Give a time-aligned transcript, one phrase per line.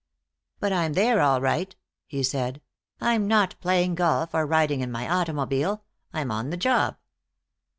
[0.59, 1.75] "But I'm there, all right,"
[2.07, 2.59] he said.
[2.99, 5.83] "I'm not playing golf or riding in my automobile.
[6.11, 6.97] I'm on the job."